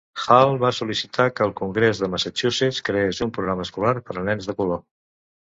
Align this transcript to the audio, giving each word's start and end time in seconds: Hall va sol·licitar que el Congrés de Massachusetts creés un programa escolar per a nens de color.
Hall 0.21 0.53
va 0.61 0.69
sol·licitar 0.77 1.27
que 1.39 1.43
el 1.47 1.53
Congrés 1.59 2.01
de 2.05 2.09
Massachusetts 2.13 2.81
creés 2.89 3.21
un 3.27 3.35
programa 3.37 3.67
escolar 3.69 3.95
per 4.09 4.19
a 4.19 4.27
nens 4.33 4.51
de 4.51 4.59
color. 4.65 4.83